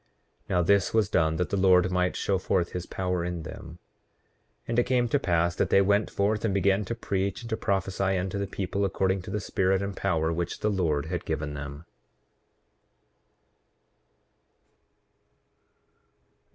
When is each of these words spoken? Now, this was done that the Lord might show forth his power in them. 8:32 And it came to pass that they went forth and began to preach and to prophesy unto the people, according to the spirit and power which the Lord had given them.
Now, 0.49 0.63
this 0.63 0.95
was 0.95 1.09
done 1.11 1.35
that 1.35 1.51
the 1.51 1.57
Lord 1.61 1.91
might 1.91 2.15
show 2.15 2.39
forth 2.39 2.71
his 2.71 2.87
power 2.87 3.23
in 3.23 3.43
them. 3.43 3.77
8:32 4.67 4.69
And 4.69 4.79
it 4.79 4.83
came 4.85 5.07
to 5.09 5.19
pass 5.19 5.53
that 5.53 5.69
they 5.69 5.79
went 5.79 6.09
forth 6.09 6.43
and 6.43 6.55
began 6.55 6.83
to 6.85 6.95
preach 6.95 7.41
and 7.43 7.49
to 7.51 7.55
prophesy 7.55 8.17
unto 8.17 8.39
the 8.39 8.47
people, 8.47 8.83
according 8.83 9.21
to 9.21 9.29
the 9.29 9.39
spirit 9.39 9.83
and 9.83 9.95
power 9.95 10.33
which 10.33 10.61
the 10.61 10.71
Lord 10.71 11.05
had 11.05 11.23
given 11.23 11.53
them. 11.53 11.85